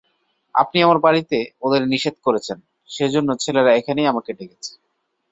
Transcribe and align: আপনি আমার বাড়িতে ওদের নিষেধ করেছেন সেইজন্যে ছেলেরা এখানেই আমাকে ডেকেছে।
আপনি 0.55 0.77
আমার 0.81 0.99
বাড়িতে 0.99 1.37
ওদের 1.61 1.81
নিষেধ 1.87 2.15
করেছেন 2.23 2.57
সেইজন্যে 2.89 3.35
ছেলেরা 3.43 3.71
এখানেই 3.73 4.09
আমাকে 4.11 4.31
ডেকেছে। 4.33 4.71